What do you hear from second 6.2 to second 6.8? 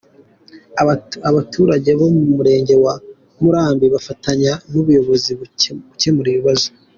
ibibazo.